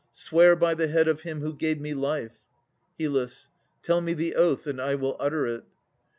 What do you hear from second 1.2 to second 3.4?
him who gave me life. HYL.